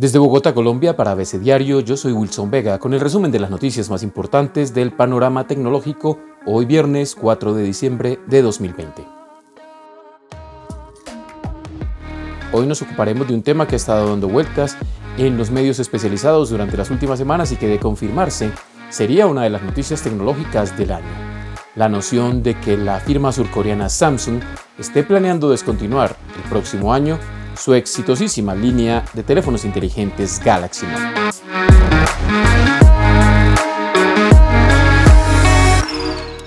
Desde 0.00 0.18
Bogotá, 0.18 0.54
Colombia, 0.54 0.96
para 0.96 1.10
ABC 1.10 1.32
Diario, 1.32 1.80
yo 1.80 1.94
soy 1.94 2.12
Wilson 2.12 2.50
Vega 2.50 2.78
con 2.78 2.94
el 2.94 3.00
resumen 3.00 3.30
de 3.30 3.38
las 3.38 3.50
noticias 3.50 3.90
más 3.90 4.02
importantes 4.02 4.72
del 4.72 4.92
panorama 4.92 5.46
tecnológico 5.46 6.18
hoy 6.46 6.64
viernes 6.64 7.14
4 7.14 7.52
de 7.52 7.62
diciembre 7.62 8.18
de 8.26 8.40
2020. 8.40 9.06
Hoy 12.50 12.66
nos 12.66 12.80
ocuparemos 12.80 13.28
de 13.28 13.34
un 13.34 13.42
tema 13.42 13.68
que 13.68 13.74
ha 13.74 13.76
estado 13.76 14.08
dando 14.08 14.26
vueltas 14.26 14.78
en 15.18 15.36
los 15.36 15.50
medios 15.50 15.78
especializados 15.78 16.48
durante 16.48 16.78
las 16.78 16.90
últimas 16.90 17.18
semanas 17.18 17.52
y 17.52 17.56
que 17.56 17.68
de 17.68 17.78
confirmarse 17.78 18.52
sería 18.88 19.26
una 19.26 19.42
de 19.42 19.50
las 19.50 19.62
noticias 19.62 20.00
tecnológicas 20.00 20.78
del 20.78 20.92
año. 20.92 21.12
La 21.76 21.90
noción 21.90 22.42
de 22.42 22.58
que 22.58 22.78
la 22.78 23.00
firma 23.00 23.32
surcoreana 23.32 23.90
Samsung 23.90 24.40
esté 24.78 25.02
planeando 25.02 25.50
descontinuar 25.50 26.16
el 26.42 26.48
próximo 26.48 26.94
año 26.94 27.18
su 27.60 27.74
exitosísima 27.74 28.54
línea 28.54 29.04
de 29.12 29.22
teléfonos 29.22 29.66
inteligentes 29.66 30.40
Galaxy 30.42 30.86
Note. 30.86 31.20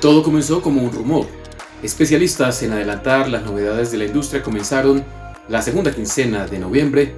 Todo 0.01 0.23
comenzó 0.23 0.61
como 0.61 0.81
un 0.81 0.91
rumor. 0.91 1.27
Especialistas 1.83 2.63
en 2.63 2.71
adelantar 2.73 3.29
las 3.29 3.43
novedades 3.43 3.91
de 3.91 3.99
la 3.99 4.05
industria 4.05 4.41
comenzaron, 4.41 5.05
la 5.47 5.61
segunda 5.61 5.93
quincena 5.93 6.47
de 6.47 6.57
noviembre, 6.57 7.15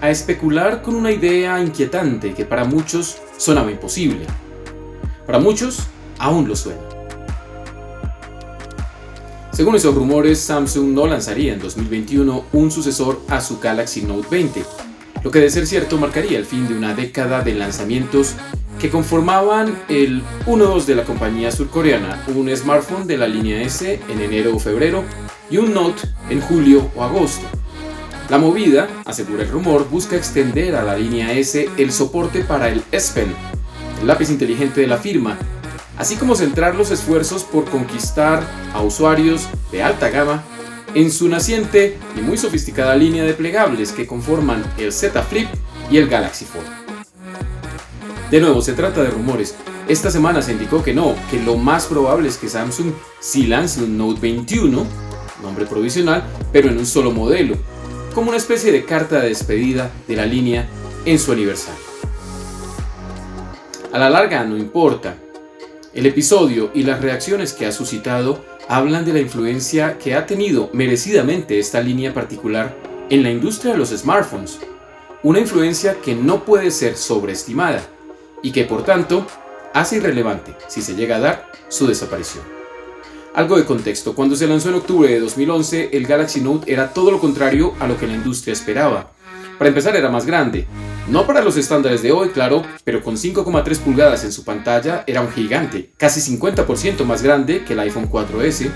a 0.00 0.10
especular 0.10 0.82
con 0.82 0.94
una 0.94 1.10
idea 1.10 1.60
inquietante 1.60 2.34
que 2.34 2.44
para 2.44 2.64
muchos 2.64 3.16
sonaba 3.38 3.70
imposible. 3.70 4.26
Para 5.26 5.38
muchos, 5.38 5.86
aún 6.18 6.46
lo 6.46 6.54
suena. 6.54 7.01
Según 9.52 9.76
esos 9.76 9.94
rumores, 9.94 10.38
Samsung 10.38 10.94
no 10.94 11.06
lanzaría 11.06 11.52
en 11.52 11.60
2021 11.60 12.46
un 12.54 12.70
sucesor 12.70 13.20
a 13.28 13.42
su 13.42 13.60
Galaxy 13.60 14.00
Note 14.00 14.26
20, 14.30 14.64
lo 15.22 15.30
que 15.30 15.40
de 15.40 15.50
ser 15.50 15.66
cierto 15.66 15.98
marcaría 15.98 16.38
el 16.38 16.46
fin 16.46 16.66
de 16.66 16.74
una 16.74 16.94
década 16.94 17.42
de 17.42 17.52
lanzamientos 17.52 18.34
que 18.80 18.88
conformaban 18.88 19.78
el 19.90 20.22
1-2 20.46 20.86
de 20.86 20.94
la 20.94 21.04
compañía 21.04 21.52
surcoreana, 21.52 22.24
un 22.34 22.48
smartphone 22.56 23.06
de 23.06 23.18
la 23.18 23.28
línea 23.28 23.60
S 23.60 24.00
en 24.08 24.20
enero 24.22 24.56
o 24.56 24.58
febrero 24.58 25.04
y 25.50 25.58
un 25.58 25.74
Note 25.74 26.00
en 26.30 26.40
julio 26.40 26.90
o 26.96 27.04
agosto. 27.04 27.44
La 28.30 28.38
movida, 28.38 28.88
asegura 29.04 29.42
el 29.42 29.50
rumor, 29.50 29.86
busca 29.90 30.16
extender 30.16 30.74
a 30.76 30.82
la 30.82 30.96
línea 30.96 31.34
S 31.34 31.68
el 31.76 31.92
soporte 31.92 32.42
para 32.42 32.70
el 32.70 32.82
S 32.90 33.12
Pen, 33.12 33.34
el 34.00 34.06
lápiz 34.06 34.30
inteligente 34.30 34.80
de 34.80 34.86
la 34.86 34.96
firma, 34.96 35.36
así 36.02 36.16
como 36.16 36.34
centrar 36.34 36.74
los 36.74 36.90
esfuerzos 36.90 37.44
por 37.44 37.64
conquistar 37.66 38.42
a 38.74 38.82
usuarios 38.82 39.46
de 39.70 39.84
alta 39.84 40.10
gama 40.10 40.42
en 40.96 41.12
su 41.12 41.28
naciente 41.28 41.96
y 42.18 42.20
muy 42.22 42.36
sofisticada 42.36 42.96
línea 42.96 43.22
de 43.22 43.34
plegables 43.34 43.92
que 43.92 44.04
conforman 44.04 44.64
el 44.78 44.92
Z 44.92 45.22
Flip 45.22 45.46
y 45.92 45.98
el 45.98 46.08
Galaxy 46.08 46.44
Fold. 46.44 46.66
De 48.32 48.40
nuevo, 48.40 48.62
se 48.62 48.72
trata 48.72 49.00
de 49.00 49.10
rumores. 49.10 49.54
Esta 49.86 50.10
semana 50.10 50.42
se 50.42 50.50
indicó 50.50 50.82
que 50.82 50.92
no, 50.92 51.14
que 51.30 51.38
lo 51.38 51.56
más 51.56 51.86
probable 51.86 52.28
es 52.28 52.36
que 52.36 52.48
Samsung 52.48 52.92
sí 53.20 53.46
lance 53.46 53.80
un 53.80 53.96
Note 53.96 54.20
21, 54.20 54.84
nombre 55.40 55.66
provisional, 55.66 56.24
pero 56.52 56.68
en 56.68 56.78
un 56.78 56.86
solo 56.86 57.12
modelo, 57.12 57.54
como 58.12 58.30
una 58.30 58.38
especie 58.38 58.72
de 58.72 58.84
carta 58.84 59.20
de 59.20 59.28
despedida 59.28 59.92
de 60.08 60.16
la 60.16 60.26
línea 60.26 60.68
en 61.04 61.20
su 61.20 61.30
aniversario. 61.30 61.80
A 63.92 63.98
la 64.00 64.10
larga 64.10 64.42
no 64.42 64.56
importa, 64.56 65.14
el 65.94 66.06
episodio 66.06 66.70
y 66.74 66.84
las 66.84 67.00
reacciones 67.00 67.52
que 67.52 67.66
ha 67.66 67.72
suscitado 67.72 68.42
hablan 68.68 69.04
de 69.04 69.12
la 69.12 69.20
influencia 69.20 69.98
que 69.98 70.14
ha 70.14 70.26
tenido 70.26 70.70
merecidamente 70.72 71.58
esta 71.58 71.80
línea 71.80 72.14
particular 72.14 72.74
en 73.10 73.22
la 73.22 73.30
industria 73.30 73.72
de 73.72 73.78
los 73.78 73.90
smartphones, 73.90 74.58
una 75.22 75.40
influencia 75.40 75.98
que 76.00 76.14
no 76.14 76.44
puede 76.44 76.70
ser 76.70 76.96
sobreestimada 76.96 77.82
y 78.42 78.52
que 78.52 78.64
por 78.64 78.84
tanto 78.84 79.26
hace 79.74 79.96
irrelevante, 79.96 80.54
si 80.66 80.80
se 80.80 80.94
llega 80.94 81.16
a 81.16 81.20
dar, 81.20 81.52
su 81.68 81.86
desaparición. 81.86 82.44
Algo 83.34 83.56
de 83.56 83.64
contexto, 83.64 84.14
cuando 84.14 84.36
se 84.36 84.46
lanzó 84.46 84.68
en 84.68 84.76
octubre 84.76 85.08
de 85.08 85.20
2011, 85.20 85.90
el 85.92 86.06
Galaxy 86.06 86.40
Note 86.40 86.70
era 86.70 86.92
todo 86.92 87.10
lo 87.10 87.18
contrario 87.18 87.74
a 87.80 87.86
lo 87.86 87.96
que 87.96 88.06
la 88.06 88.14
industria 88.14 88.52
esperaba. 88.52 89.12
Para 89.62 89.68
empezar 89.68 89.94
era 89.94 90.10
más 90.10 90.26
grande, 90.26 90.66
no 91.06 91.24
para 91.24 91.40
los 91.40 91.56
estándares 91.56 92.02
de 92.02 92.10
hoy, 92.10 92.30
claro, 92.30 92.64
pero 92.82 93.00
con 93.00 93.14
5,3 93.14 93.78
pulgadas 93.78 94.24
en 94.24 94.32
su 94.32 94.44
pantalla 94.44 95.04
era 95.06 95.20
un 95.20 95.30
gigante, 95.30 95.92
casi 95.96 96.36
50% 96.36 97.04
más 97.04 97.22
grande 97.22 97.62
que 97.62 97.74
el 97.74 97.78
iPhone 97.78 98.10
4S, 98.10 98.72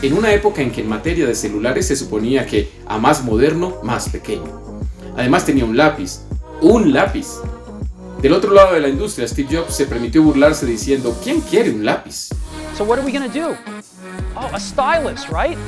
en 0.00 0.14
una 0.14 0.32
época 0.32 0.62
en 0.62 0.72
que 0.72 0.80
en 0.80 0.88
materia 0.88 1.26
de 1.26 1.34
celulares 1.34 1.88
se 1.88 1.94
suponía 1.94 2.46
que 2.46 2.72
a 2.86 2.96
más 2.96 3.22
moderno, 3.22 3.80
más 3.82 4.08
pequeño. 4.08 4.80
Además 5.14 5.44
tenía 5.44 5.66
un 5.66 5.76
lápiz, 5.76 6.20
un 6.62 6.90
lápiz. 6.90 7.26
Del 8.22 8.32
otro 8.32 8.54
lado 8.54 8.72
de 8.72 8.80
la 8.80 8.88
industria, 8.88 9.28
Steve 9.28 9.58
Jobs 9.58 9.76
se 9.76 9.84
permitió 9.84 10.22
burlarse 10.22 10.64
diciendo, 10.64 11.14
¿quién 11.22 11.42
quiere 11.42 11.70
un 11.70 11.84
lápiz? 11.84 12.30
So 12.78 12.84
what 12.84 12.98
are 12.98 13.04
we 13.04 13.12
going 13.12 13.30
to 13.30 13.38
do? 13.38 13.54
Oh, 14.34 14.48
a 14.54 14.58
stylus, 14.58 15.28
right? 15.28 15.58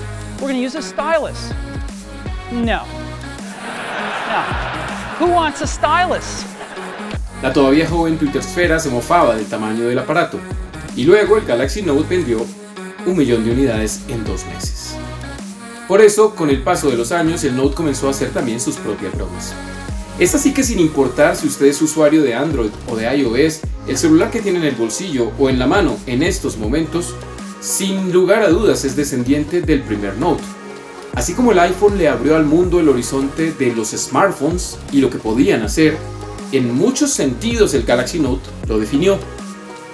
We're 0.41 0.51
going 0.51 0.57
to 0.57 0.65
use 0.65 0.79
a 0.79 0.83
stylus. 0.83 1.53
No. 2.51 3.02
Who 5.21 5.27
wants 5.27 5.63
a 5.63 5.67
stylus? 5.67 6.45
La 7.43 7.53
todavía 7.53 7.89
joven 7.89 8.19
Twittersfera 8.19 8.79
se 8.79 8.89
mofaba 8.89 9.35
del 9.35 9.47
tamaño 9.47 9.85
del 9.85 9.99
aparato, 9.99 10.39
y 10.97 11.05
luego 11.05 11.37
el 11.37 11.45
Galaxy 11.45 11.83
Note 11.83 12.07
vendió 12.09 12.47
un 13.05 13.17
millón 13.17 13.45
de 13.45 13.53
unidades 13.53 14.01
en 14.09 14.25
dos 14.25 14.45
meses. 14.47 14.95
Por 15.89 16.01
eso, 16.01 16.35
con 16.35 16.51
el 16.51 16.63
paso 16.63 16.89
de 16.89 16.97
los 16.97 17.13
años, 17.13 17.45
el 17.45 17.57
Note 17.57 17.75
comenzó 17.75 18.09
a 18.09 18.13
hacer 18.13 18.31
también 18.31 18.61
sus 18.61 18.77
propias 18.77 19.15
bromas. 19.15 19.53
Es 20.19 20.35
así 20.35 20.55
que 20.55 20.63
sin 20.63 20.79
importar 20.79 21.37
si 21.37 21.49
usted 21.49 21.67
es 21.67 21.83
usuario 21.83 22.23
de 22.23 22.35
Android 22.35 22.71
o 22.89 22.97
de 22.97 23.15
iOS, 23.17 23.61
el 23.89 23.99
celular 23.99 24.31
que 24.31 24.41
tiene 24.41 24.59
en 24.59 24.65
el 24.65 24.75
bolsillo 24.75 25.33
o 25.39 25.51
en 25.51 25.59
la 25.59 25.67
mano 25.67 25.97
en 26.07 26.23
estos 26.23 26.57
momentos, 26.57 27.15
sin 27.61 28.13
lugar 28.13 28.43
a 28.43 28.49
dudas 28.49 28.85
es 28.85 28.97
descendiente 28.97 29.63
del 29.63 29.83
primer 29.83 30.17
Note. 30.17 30.43
Así 31.15 31.35
como 31.35 31.53
el 31.53 31.59
iPhone 31.59 31.99
le 31.99 32.09
abrió 32.09 32.37
al 32.37 32.47
mundo 32.47 32.81
el 32.81 32.89
horizonte 32.89 33.53
de 33.53 33.75
los 33.75 33.91
smartphones 33.91 34.79
y 34.93 35.01
lo 35.01 35.11
que 35.11 35.19
podían 35.19 35.63
hacer, 35.63 35.99
en 36.53 36.75
muchos 36.75 37.11
sentidos 37.11 37.75
el 37.75 37.85
Galaxy 37.85 38.19
Note 38.19 38.49
lo 38.67 38.79
definió. 38.79 39.19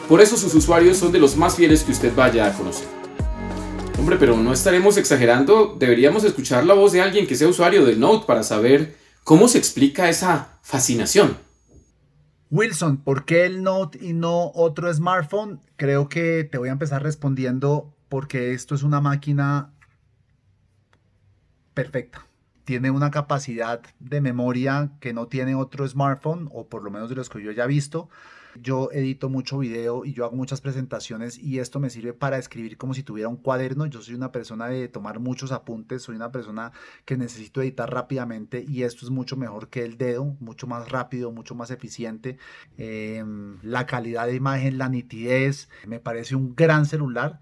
Por 0.08 0.20
eso 0.20 0.36
sus 0.36 0.54
usuarios 0.54 0.96
son 0.96 1.10
de 1.10 1.18
los 1.18 1.36
más 1.36 1.56
fieles 1.56 1.82
que 1.82 1.92
usted 1.92 2.14
vaya 2.14 2.46
a 2.46 2.52
conocer. 2.52 2.86
Hombre, 3.98 4.16
pero 4.16 4.36
no 4.36 4.52
estaremos 4.52 4.96
exagerando, 4.96 5.76
deberíamos 5.76 6.22
escuchar 6.22 6.64
la 6.64 6.74
voz 6.74 6.92
de 6.92 7.02
alguien 7.02 7.26
que 7.26 7.34
sea 7.34 7.48
usuario 7.48 7.84
del 7.84 7.98
Note 7.98 8.24
para 8.24 8.44
saber 8.44 8.96
cómo 9.24 9.48
se 9.48 9.58
explica 9.58 10.08
esa 10.08 10.60
fascinación. 10.62 11.36
Wilson, 12.50 12.98
¿por 12.98 13.24
qué 13.24 13.44
el 13.44 13.64
Note 13.64 13.98
y 14.00 14.12
no 14.12 14.52
otro 14.54 14.92
smartphone? 14.94 15.60
Creo 15.76 16.08
que 16.08 16.44
te 16.44 16.58
voy 16.58 16.68
a 16.68 16.72
empezar 16.72 17.02
respondiendo 17.02 17.92
porque 18.08 18.52
esto 18.52 18.76
es 18.76 18.84
una 18.84 19.00
máquina 19.00 19.74
perfecta. 21.78 22.26
Tiene 22.64 22.90
una 22.90 23.12
capacidad 23.12 23.80
de 24.00 24.20
memoria 24.20 24.90
que 24.98 25.12
no 25.12 25.28
tiene 25.28 25.54
otro 25.54 25.86
smartphone, 25.86 26.48
o 26.52 26.66
por 26.66 26.82
lo 26.82 26.90
menos 26.90 27.08
de 27.08 27.14
los 27.14 27.28
que 27.30 27.40
yo 27.40 27.52
ya 27.52 27.64
he 27.64 27.68
visto. 27.68 28.08
Yo 28.60 28.90
edito 28.90 29.28
mucho 29.28 29.58
video 29.58 30.04
y 30.04 30.12
yo 30.12 30.24
hago 30.24 30.34
muchas 30.34 30.60
presentaciones 30.60 31.38
y 31.38 31.60
esto 31.60 31.78
me 31.78 31.90
sirve 31.90 32.12
para 32.14 32.36
escribir 32.36 32.76
como 32.76 32.94
si 32.94 33.04
tuviera 33.04 33.28
un 33.28 33.36
cuaderno. 33.36 33.86
Yo 33.86 34.02
soy 34.02 34.16
una 34.16 34.32
persona 34.32 34.66
de 34.66 34.88
tomar 34.88 35.20
muchos 35.20 35.52
apuntes, 35.52 36.02
soy 36.02 36.16
una 36.16 36.32
persona 36.32 36.72
que 37.04 37.16
necesito 37.16 37.62
editar 37.62 37.88
rápidamente 37.88 38.64
y 38.66 38.82
esto 38.82 39.06
es 39.06 39.10
mucho 39.12 39.36
mejor 39.36 39.68
que 39.68 39.84
el 39.84 39.96
dedo, 39.96 40.36
mucho 40.40 40.66
más 40.66 40.88
rápido, 40.90 41.30
mucho 41.30 41.54
más 41.54 41.70
eficiente. 41.70 42.38
Em, 42.76 43.58
la 43.62 43.86
calidad 43.86 44.26
de 44.26 44.34
imagen, 44.34 44.78
la 44.78 44.88
nitidez, 44.88 45.68
me 45.86 46.00
parece 46.00 46.34
un 46.34 46.56
gran 46.56 46.86
celular 46.86 47.40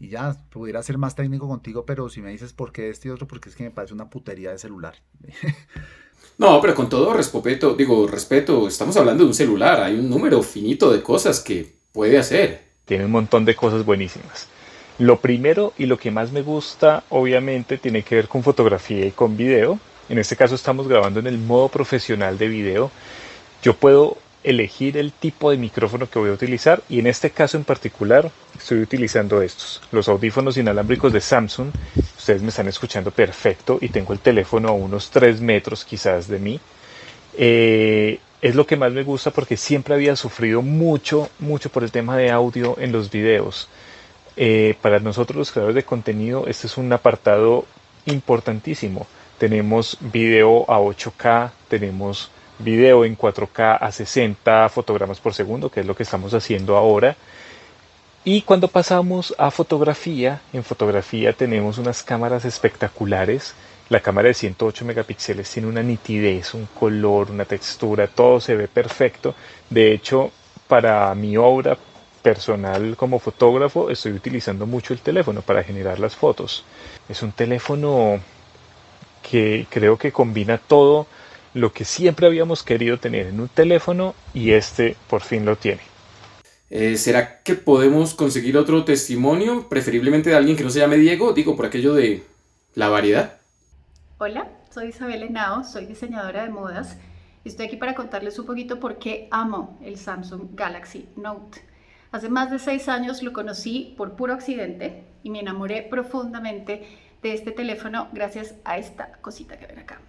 y 0.00 0.08
ya, 0.08 0.34
pudiera 0.50 0.82
ser 0.82 0.96
más 0.96 1.14
técnico 1.14 1.46
contigo, 1.46 1.84
pero 1.84 2.08
si 2.08 2.22
me 2.22 2.30
dices 2.30 2.54
por 2.54 2.72
qué 2.72 2.88
este 2.88 3.08
y 3.08 3.10
otro, 3.10 3.28
porque 3.28 3.50
es 3.50 3.54
que 3.54 3.64
me 3.64 3.70
parece 3.70 3.92
una 3.92 4.08
putería 4.08 4.50
de 4.50 4.58
celular. 4.58 4.94
No, 6.36 6.58
pero 6.62 6.74
con 6.74 6.88
todo 6.88 7.12
respeto, 7.12 7.74
digo, 7.74 8.06
respeto, 8.06 8.66
estamos 8.66 8.96
hablando 8.96 9.24
de 9.24 9.28
un 9.28 9.34
celular, 9.34 9.82
hay 9.82 9.98
un 9.98 10.08
número 10.08 10.42
finito 10.42 10.90
de 10.90 11.02
cosas 11.02 11.40
que 11.40 11.70
puede 11.92 12.16
hacer. 12.16 12.62
Tiene 12.86 13.04
un 13.04 13.10
montón 13.10 13.44
de 13.44 13.54
cosas 13.54 13.84
buenísimas. 13.84 14.48
Lo 14.98 15.20
primero 15.20 15.74
y 15.76 15.84
lo 15.84 15.98
que 15.98 16.10
más 16.10 16.32
me 16.32 16.40
gusta, 16.40 17.04
obviamente, 17.10 17.76
tiene 17.76 18.02
que 18.02 18.14
ver 18.14 18.28
con 18.28 18.42
fotografía 18.42 19.04
y 19.04 19.10
con 19.10 19.36
video. 19.36 19.78
En 20.08 20.18
este 20.18 20.34
caso 20.34 20.54
estamos 20.54 20.88
grabando 20.88 21.20
en 21.20 21.26
el 21.26 21.36
modo 21.36 21.68
profesional 21.68 22.38
de 22.38 22.48
video. 22.48 22.90
Yo 23.62 23.74
puedo 23.76 24.16
elegir 24.42 24.96
el 24.96 25.12
tipo 25.12 25.50
de 25.50 25.56
micrófono 25.56 26.08
que 26.08 26.18
voy 26.18 26.30
a 26.30 26.34
utilizar 26.34 26.82
y 26.88 26.98
en 26.98 27.06
este 27.06 27.30
caso 27.30 27.56
en 27.56 27.64
particular 27.64 28.30
estoy 28.58 28.80
utilizando 28.80 29.42
estos, 29.42 29.82
los 29.92 30.08
audífonos 30.08 30.56
inalámbricos 30.56 31.12
de 31.12 31.20
Samsung. 31.20 31.70
Ustedes 32.18 32.42
me 32.42 32.48
están 32.48 32.68
escuchando 32.68 33.10
perfecto 33.10 33.78
y 33.80 33.88
tengo 33.88 34.12
el 34.12 34.20
teléfono 34.20 34.68
a 34.68 34.72
unos 34.72 35.10
3 35.10 35.40
metros 35.40 35.84
quizás 35.84 36.28
de 36.28 36.38
mí. 36.38 36.60
Eh, 37.36 38.18
es 38.42 38.54
lo 38.54 38.66
que 38.66 38.76
más 38.76 38.92
me 38.92 39.02
gusta 39.02 39.30
porque 39.30 39.56
siempre 39.56 39.94
había 39.94 40.16
sufrido 40.16 40.62
mucho, 40.62 41.28
mucho 41.38 41.68
por 41.70 41.84
el 41.84 41.92
tema 41.92 42.16
de 42.16 42.30
audio 42.30 42.76
en 42.78 42.92
los 42.92 43.10
videos. 43.10 43.68
Eh, 44.36 44.76
para 44.80 45.00
nosotros 45.00 45.36
los 45.36 45.50
creadores 45.50 45.74
de 45.74 45.82
contenido 45.82 46.46
este 46.46 46.66
es 46.66 46.78
un 46.78 46.92
apartado 46.92 47.66
importantísimo. 48.06 49.06
Tenemos 49.38 49.98
video 50.00 50.64
a 50.70 50.78
8K, 50.78 51.50
tenemos 51.68 52.30
video 52.60 53.04
en 53.04 53.16
4K 53.16 53.78
a 53.80 53.92
60 53.92 54.68
fotogramas 54.68 55.20
por 55.20 55.34
segundo, 55.34 55.70
que 55.70 55.80
es 55.80 55.86
lo 55.86 55.96
que 55.96 56.02
estamos 56.02 56.34
haciendo 56.34 56.76
ahora. 56.76 57.16
Y 58.24 58.42
cuando 58.42 58.68
pasamos 58.68 59.34
a 59.38 59.50
fotografía, 59.50 60.42
en 60.52 60.62
fotografía 60.62 61.32
tenemos 61.32 61.78
unas 61.78 62.02
cámaras 62.02 62.44
espectaculares. 62.44 63.54
La 63.88 64.00
cámara 64.00 64.28
de 64.28 64.34
108 64.34 64.84
megapíxeles 64.84 65.50
tiene 65.50 65.68
una 65.68 65.82
nitidez, 65.82 66.54
un 66.54 66.66
color, 66.66 67.30
una 67.30 67.44
textura, 67.44 68.06
todo 68.06 68.38
se 68.40 68.54
ve 68.54 68.68
perfecto. 68.68 69.34
De 69.68 69.92
hecho, 69.92 70.30
para 70.68 71.14
mi 71.14 71.36
obra 71.36 71.76
personal 72.22 72.96
como 72.96 73.18
fotógrafo 73.18 73.90
estoy 73.90 74.12
utilizando 74.12 74.66
mucho 74.66 74.92
el 74.92 75.00
teléfono 75.00 75.40
para 75.42 75.64
generar 75.64 75.98
las 75.98 76.14
fotos. 76.14 76.64
Es 77.08 77.22
un 77.22 77.32
teléfono 77.32 78.20
que 79.28 79.66
creo 79.70 79.96
que 79.96 80.12
combina 80.12 80.58
todo 80.58 81.06
lo 81.54 81.72
que 81.72 81.84
siempre 81.84 82.26
habíamos 82.26 82.62
querido 82.62 82.98
tener 82.98 83.26
en 83.26 83.40
un 83.40 83.48
teléfono 83.48 84.14
y 84.34 84.52
este 84.52 84.96
por 85.08 85.22
fin 85.22 85.44
lo 85.44 85.56
tiene. 85.56 85.80
Eh, 86.70 86.96
¿Será 86.96 87.42
que 87.42 87.54
podemos 87.54 88.14
conseguir 88.14 88.56
otro 88.56 88.84
testimonio, 88.84 89.68
preferiblemente 89.68 90.30
de 90.30 90.36
alguien 90.36 90.56
que 90.56 90.62
no 90.62 90.70
se 90.70 90.78
llame 90.78 90.98
Diego? 90.98 91.32
Digo, 91.32 91.56
por 91.56 91.66
aquello 91.66 91.94
de 91.94 92.24
la 92.74 92.88
variedad. 92.88 93.38
Hola, 94.18 94.48
soy 94.72 94.88
Isabel 94.88 95.24
Henao, 95.24 95.64
soy 95.64 95.86
diseñadora 95.86 96.44
de 96.44 96.50
modas 96.50 96.96
y 97.44 97.48
estoy 97.48 97.66
aquí 97.66 97.76
para 97.76 97.94
contarles 97.94 98.38
un 98.38 98.46
poquito 98.46 98.78
por 98.78 98.98
qué 98.98 99.26
amo 99.30 99.78
el 99.82 99.96
Samsung 99.96 100.54
Galaxy 100.54 101.08
Note. 101.16 101.60
Hace 102.12 102.28
más 102.28 102.50
de 102.50 102.58
seis 102.58 102.88
años 102.88 103.22
lo 103.22 103.32
conocí 103.32 103.94
por 103.96 104.14
puro 104.14 104.34
accidente 104.34 105.04
y 105.22 105.30
me 105.30 105.40
enamoré 105.40 105.82
profundamente 105.82 106.86
de 107.22 107.32
este 107.32 107.50
teléfono 107.50 108.08
gracias 108.12 108.54
a 108.64 108.78
esta 108.78 109.12
cosita 109.20 109.58
que 109.58 109.66
ven 109.66 109.78
acá, 109.78 110.00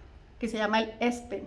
que 0.42 0.48
se 0.48 0.58
llama 0.58 0.80
el 0.80 0.92
S 0.98 1.24
Pen. 1.30 1.44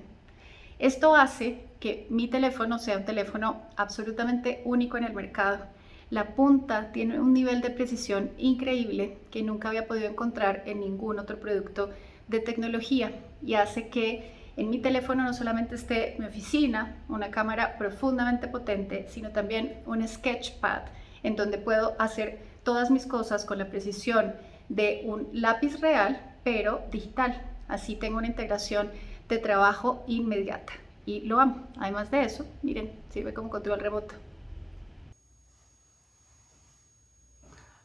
Esto 0.79 1.17
hace 1.17 1.65
que 1.81 2.07
mi 2.09 2.29
teléfono 2.29 2.79
sea 2.79 2.95
un 2.95 3.03
teléfono 3.03 3.63
absolutamente 3.75 4.61
único 4.63 4.95
en 4.95 5.03
el 5.03 5.11
mercado. 5.11 5.65
La 6.09 6.33
punta 6.33 6.93
tiene 6.93 7.19
un 7.19 7.33
nivel 7.33 7.59
de 7.59 7.71
precisión 7.71 8.31
increíble 8.37 9.17
que 9.31 9.43
nunca 9.43 9.67
había 9.67 9.85
podido 9.85 10.07
encontrar 10.07 10.63
en 10.65 10.79
ningún 10.79 11.19
otro 11.19 11.41
producto 11.41 11.89
de 12.29 12.39
tecnología 12.39 13.11
y 13.43 13.55
hace 13.55 13.89
que 13.89 14.31
en 14.55 14.69
mi 14.69 14.79
teléfono 14.79 15.23
no 15.23 15.33
solamente 15.33 15.75
esté 15.75 16.15
mi 16.17 16.27
oficina, 16.27 17.03
una 17.09 17.31
cámara 17.31 17.77
profundamente 17.77 18.47
potente, 18.47 19.07
sino 19.09 19.31
también 19.31 19.81
un 19.85 20.07
sketchpad 20.07 20.83
en 21.21 21.35
donde 21.35 21.57
puedo 21.57 21.97
hacer 21.99 22.39
todas 22.63 22.91
mis 22.91 23.05
cosas 23.05 23.43
con 23.43 23.57
la 23.57 23.67
precisión 23.69 24.35
de 24.69 25.01
un 25.03 25.27
lápiz 25.33 25.81
real, 25.81 26.37
pero 26.45 26.83
digital. 26.93 27.54
Así 27.67 27.95
tengo 27.95 28.17
una 28.17 28.27
integración 28.27 28.91
de 29.27 29.37
trabajo 29.37 30.03
inmediata 30.07 30.73
y 31.05 31.21
lo 31.21 31.39
amo. 31.39 31.67
Además 31.77 32.11
de 32.11 32.23
eso, 32.23 32.45
miren, 32.61 32.91
sirve 33.11 33.33
como 33.33 33.49
control 33.49 33.79
remoto. 33.79 34.15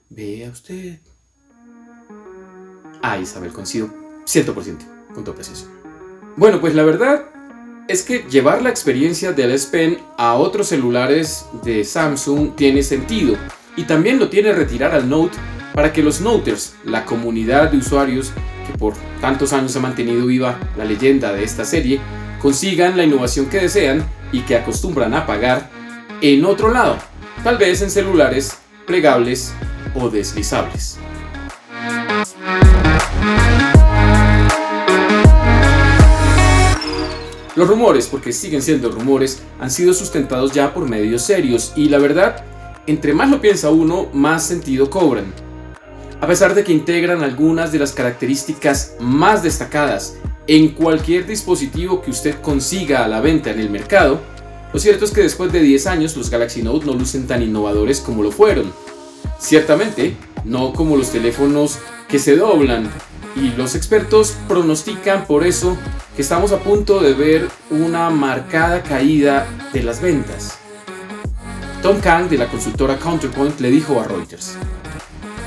Vea 0.08 0.50
usted. 0.50 0.98
Ah, 3.02 3.18
Isabel, 3.18 3.52
coincido 3.52 3.88
100%, 4.24 4.78
punto 5.14 5.34
preciso. 5.34 5.70
Bueno, 6.36 6.60
pues 6.60 6.74
la 6.74 6.82
verdad 6.82 7.24
es 7.88 8.02
que 8.02 8.24
llevar 8.30 8.62
la 8.62 8.70
experiencia 8.70 9.32
del 9.32 9.52
S 9.52 9.68
Pen 9.70 9.98
a 10.16 10.34
otros 10.34 10.68
celulares 10.68 11.46
de 11.64 11.84
Samsung 11.84 12.54
tiene 12.54 12.82
sentido 12.82 13.36
y 13.76 13.84
también 13.84 14.18
lo 14.18 14.28
tiene 14.28 14.52
retirar 14.52 14.92
al 14.92 15.08
Note 15.08 15.36
para 15.75 15.93
que 15.93 16.02
los 16.02 16.20
Noters, 16.20 16.75
la 16.84 17.05
comunidad 17.05 17.70
de 17.70 17.78
usuarios 17.78 18.32
que 18.67 18.76
por 18.78 18.94
tantos 19.20 19.52
años 19.52 19.76
ha 19.76 19.81
mantenido 19.81 20.26
viva 20.26 20.58
la 20.76 20.84
leyenda 20.84 21.32
de 21.32 21.44
esta 21.44 21.64
serie, 21.64 22.00
consigan 22.40 22.96
la 22.96 23.05
innovación 23.05 23.46
que 23.46 23.58
desean 23.61 24.05
y 24.32 24.40
que 24.40 24.56
acostumbran 24.56 25.14
a 25.14 25.26
pagar 25.26 25.70
en 26.20 26.44
otro 26.44 26.70
lado, 26.70 26.99
tal 27.43 27.56
vez 27.56 27.82
en 27.82 27.90
celulares 27.90 28.58
plegables 28.87 29.52
o 29.94 30.11
deslizables. 30.11 30.99
Los 37.56 37.69
rumores, 37.69 38.06
porque 38.06 38.32
siguen 38.32 38.62
siendo 38.62 38.90
rumores, 38.90 39.43
han 39.61 39.70
sido 39.70 39.93
sustentados 39.93 40.52
ya 40.52 40.73
por 40.73 40.88
medios 40.88 41.23
serios 41.23 41.73
y 41.76 41.88
la 41.88 41.99
verdad, 41.99 42.44
entre 42.87 43.12
más 43.12 43.28
lo 43.28 43.40
piensa 43.40 43.70
uno, 43.70 44.08
más 44.14 44.46
sentido 44.46 44.88
cobran. 44.88 45.26
A 46.20 46.26
pesar 46.26 46.55
de 46.55 46.64
que 46.64 46.72
integran 46.72 47.22
algunas 47.22 47.72
de 47.72 47.78
las 47.78 47.93
características 47.93 48.94
más 49.00 49.43
destacadas 49.43 50.17
en 50.46 50.69
cualquier 50.69 51.26
dispositivo 51.26 52.02
que 52.02 52.11
usted 52.11 52.40
consiga 52.43 53.05
a 53.05 53.08
la 53.08 53.20
venta 53.20 53.50
en 53.50 53.58
el 53.58 53.70
mercado, 53.70 54.20
lo 54.72 54.78
cierto 54.78 55.06
es 55.06 55.12
que 55.12 55.22
después 55.22 55.50
de 55.50 55.62
10 55.62 55.87
años 55.87 56.17
los 56.17 56.28
Galaxy 56.28 56.62
Note 56.62 56.84
no 56.84 56.93
lucen 56.93 57.26
tan 57.26 57.43
innovadores 57.43 58.00
como 58.00 58.22
lo 58.22 58.31
fueron. 58.31 58.70
Ciertamente, 59.38 60.14
no 60.44 60.75
como 60.75 60.96
los 60.96 61.11
teléfonos 61.11 61.78
que 62.06 62.19
se 62.19 62.37
doblan, 62.37 62.90
y 63.37 63.50
los 63.56 63.75
expertos 63.75 64.37
pronostican 64.49 65.26
por 65.26 65.46
eso 65.46 65.76
que 66.16 66.23
estamos 66.23 66.52
a 66.52 66.58
punto 66.58 67.00
de 67.00 67.14
ver 67.14 67.49
una 67.70 68.11
marcada 68.11 68.82
caída 68.82 69.46
de 69.73 69.82
las 69.82 70.02
ventas. 70.02 70.58
Tom 71.82 72.00
Kang 72.00 72.28
de 72.28 72.37
la 72.37 72.49
consultora 72.49 72.99
Counterpoint 72.99 73.58
le 73.61 73.70
dijo 73.70 74.00
a 74.00 74.05
Reuters, 74.05 74.56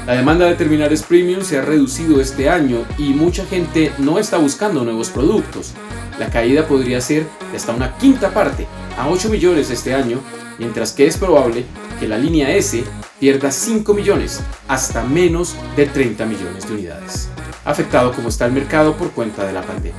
la 0.06 0.16
demanda 0.16 0.46
de 0.46 0.56
terminales 0.56 1.02
premium 1.02 1.44
se 1.44 1.58
ha 1.58 1.62
reducido 1.62 2.20
este 2.20 2.50
año 2.50 2.86
y 2.98 3.14
mucha 3.14 3.46
gente 3.46 3.92
no 4.00 4.20
está 4.20 4.38
buscando 4.38 4.84
nuevos 4.84 5.10
productos. 5.10 5.72
La 6.20 6.30
caída 6.30 6.68
podría 6.68 7.00
ser 7.00 7.26
de 7.52 7.58
hasta 7.58 7.74
una 7.74 7.98
quinta 7.98 8.34
parte, 8.34 8.68
a 8.98 9.08
8 9.08 9.30
millones 9.30 9.70
este 9.70 9.94
año, 9.94 10.20
mientras 10.60 10.92
que 10.92 11.08
es 11.08 11.18
probable 11.18 11.64
que 12.00 12.08
la 12.08 12.18
línea 12.18 12.52
S 12.52 12.84
pierda 13.18 13.50
5 13.50 13.94
millones, 13.94 14.42
hasta 14.68 15.04
menos 15.04 15.56
de 15.78 15.86
30 15.86 16.26
millones 16.26 16.68
de 16.68 16.74
unidades, 16.74 17.30
afectado 17.64 18.12
como 18.12 18.28
está 18.28 18.46
el 18.46 18.52
mercado 18.52 18.98
por 18.98 19.12
cuenta 19.12 19.46
de 19.46 19.54
la 19.54 19.62
pandemia. 19.62 19.94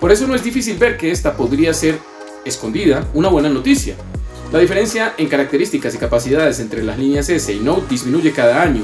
Por 0.00 0.10
eso 0.10 0.26
no 0.26 0.34
es 0.34 0.42
difícil 0.42 0.76
ver 0.76 0.96
que 0.96 1.12
esta 1.12 1.36
podría 1.36 1.72
ser, 1.72 1.98
escondida, 2.44 3.06
una 3.14 3.28
buena 3.28 3.48
noticia, 3.48 3.94
la 4.52 4.58
diferencia 4.58 5.14
en 5.16 5.28
características 5.28 5.94
y 5.94 5.98
capacidades 5.98 6.58
entre 6.58 6.82
las 6.82 6.98
líneas 6.98 7.28
S 7.28 7.52
y 7.52 7.60
Note 7.60 7.86
disminuye 7.88 8.32
cada 8.32 8.62
año, 8.62 8.82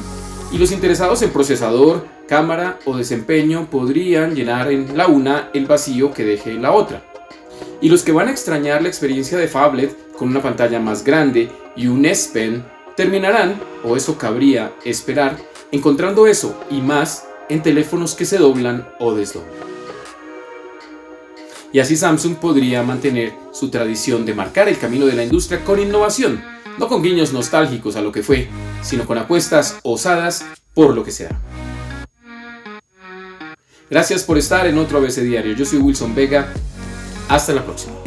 y 0.52 0.58
los 0.58 0.70
interesados 0.70 1.22
en 1.22 1.30
procesador, 1.30 2.06
cámara 2.28 2.78
o 2.84 2.96
desempeño 2.96 3.68
podrían 3.68 4.34
llenar 4.34 4.70
en 4.70 4.96
la 4.96 5.08
una 5.08 5.50
el 5.54 5.66
vacío 5.66 6.12
que 6.12 6.24
deje 6.24 6.52
en 6.52 6.62
la 6.62 6.72
otra. 6.72 7.02
Y 7.80 7.88
los 7.88 8.04
que 8.04 8.12
van 8.12 8.28
a 8.28 8.30
extrañar 8.30 8.80
la 8.82 8.88
experiencia 8.88 9.38
de 9.38 9.48
Fablet 9.48 10.12
con 10.12 10.28
una 10.28 10.40
pantalla 10.42 10.78
más 10.78 11.02
grande 11.02 11.50
y 11.74 11.88
un 11.88 12.06
S 12.06 12.30
Pen 12.32 12.64
terminarán, 12.96 13.60
o 13.82 13.96
eso 13.96 14.16
cabría 14.16 14.72
esperar, 14.84 15.36
encontrando 15.72 16.26
eso 16.26 16.58
y 16.70 16.80
más 16.80 17.26
en 17.48 17.62
teléfonos 17.62 18.14
que 18.14 18.24
se 18.24 18.38
doblan 18.38 18.88
o 19.00 19.14
desdoblan 19.14 19.75
y 21.72 21.80
así 21.80 21.96
Samsung 21.96 22.36
podría 22.36 22.82
mantener 22.82 23.34
su 23.52 23.68
tradición 23.70 24.24
de 24.24 24.34
marcar 24.34 24.68
el 24.68 24.78
camino 24.78 25.06
de 25.06 25.14
la 25.14 25.24
industria 25.24 25.64
con 25.64 25.80
innovación, 25.80 26.42
no 26.78 26.88
con 26.88 27.02
guiños 27.02 27.32
nostálgicos 27.32 27.96
a 27.96 28.00
lo 28.00 28.12
que 28.12 28.22
fue, 28.22 28.48
sino 28.82 29.06
con 29.06 29.18
apuestas 29.18 29.78
osadas 29.82 30.44
por 30.74 30.94
lo 30.94 31.04
que 31.04 31.10
sea. 31.10 31.40
Gracias 33.88 34.24
por 34.24 34.36
estar 34.36 34.66
en 34.66 34.78
otro 34.78 34.98
ABC 34.98 35.20
Diario. 35.20 35.54
Yo 35.54 35.64
soy 35.64 35.78
Wilson 35.78 36.14
Vega. 36.14 36.52
Hasta 37.28 37.52
la 37.52 37.64
próxima. 37.64 38.05